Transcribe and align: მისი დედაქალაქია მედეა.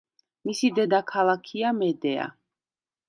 მისი 0.49 0.71
დედაქალაქია 0.79 1.75
მედეა. 1.83 2.27